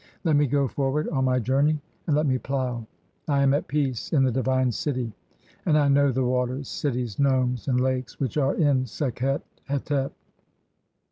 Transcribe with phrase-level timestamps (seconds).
[0.23, 2.87] Let me go forward on my journey, and let me plough.
[3.27, 5.13] "I am at peace in the divine city,
[5.45, 9.43] J and I know the waters, "cities, (23) nomes, and lakes which are in Sekhet
[9.69, 10.11] hetep.